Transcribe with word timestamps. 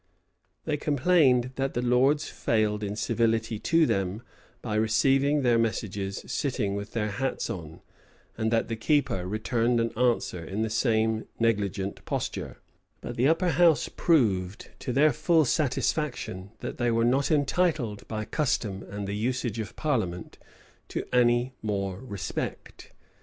They 0.65 0.77
complained, 0.77 1.51
that 1.57 1.75
the 1.75 1.81
lords 1.83 2.27
failed 2.27 2.83
in 2.83 2.95
civility 2.95 3.59
to 3.59 3.85
them, 3.85 4.23
by 4.63 4.73
receiving 4.73 5.43
their 5.43 5.59
messages 5.59 6.23
sitting 6.25 6.73
with 6.73 6.93
their 6.93 7.11
hats 7.11 7.51
on; 7.51 7.81
and 8.35 8.49
that 8.49 8.67
the 8.67 8.75
keeper 8.75 9.27
returned 9.27 9.79
an 9.79 9.91
answer 9.95 10.43
in 10.43 10.63
the 10.63 10.71
same 10.71 11.27
negligent 11.39 12.03
posture: 12.03 12.57
but 13.01 13.15
the 13.15 13.27
upper 13.27 13.49
house 13.49 13.89
proved, 13.95 14.71
to 14.79 14.91
their 14.91 15.13
full 15.13 15.45
satisfaction, 15.45 16.49
that 16.61 16.79
they 16.79 16.89
were 16.89 17.05
not 17.05 17.29
entitled, 17.29 18.07
by 18.07 18.25
custom 18.25 18.81
and 18.89 19.07
the 19.07 19.13
usage 19.15 19.59
of 19.59 19.75
parliament, 19.75 20.39
to 20.87 21.05
any 21.13 21.53
more 21.61 21.99
respect. 21.99 22.91